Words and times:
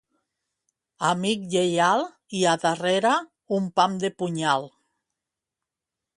Amic 1.09 1.43
lleial; 1.55 2.05
i 2.39 2.41
a 2.53 2.57
darrere, 2.65 3.13
un 3.59 3.69
pam 3.77 4.01
de 4.07 4.13
punyal. 4.23 4.69